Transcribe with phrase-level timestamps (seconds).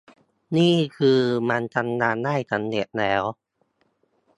[0.57, 1.19] นี่คือ
[1.49, 3.23] มันทำงานได้สำเร็จแล้ว